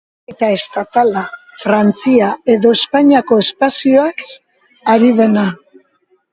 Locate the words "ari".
4.97-5.15